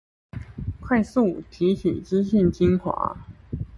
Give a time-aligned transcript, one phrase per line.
[0.79, 3.15] 快速提取資訊精華